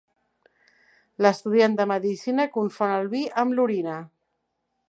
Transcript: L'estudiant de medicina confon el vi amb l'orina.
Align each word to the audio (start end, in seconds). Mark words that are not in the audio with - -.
L'estudiant 1.25 1.77
de 1.81 1.87
medicina 1.93 2.49
confon 2.57 2.97
el 2.97 3.09
vi 3.15 3.25
amb 3.45 3.59
l'orina. 3.61 4.03